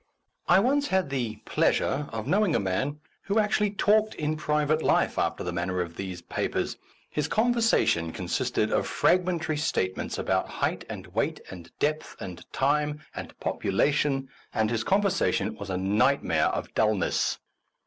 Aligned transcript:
I 0.47 0.59
once 0.59 0.87
had 0.87 1.11
the 1.11 1.35
pleasure 1.45 2.09
of 2.11 2.25
knowing 2.25 2.55
a 2.55 2.59
man 2.59 2.99
who 3.21 3.37
actually 3.37 3.69
talked 3.69 4.15
in 4.15 4.35
private 4.35 4.81
life 4.81 5.19
after 5.19 5.43
the 5.43 5.51
manner 5.53 5.79
of 5.79 5.95
these 5.95 6.23
papers. 6.23 6.75
His 7.11 7.27
conversa 7.29 7.85
tion 7.85 8.11
consisted 8.11 8.71
of 8.71 8.87
fragramentary 8.89 9.59
statements 9.59 10.17
about 10.17 10.49
height 10.49 10.85
and 10.89 11.05
weight 11.13 11.39
and 11.51 11.69
depth 11.77 12.15
and 12.19 12.51
time 12.51 13.01
and 13.13 13.39
population, 13.39 14.27
and 14.55 14.71
his 14.71 14.83
conversation 14.83 15.53
was 15.53 15.69
a 15.69 15.77
nightmare 15.77 16.47
of 16.47 16.73
dullness. 16.73 17.37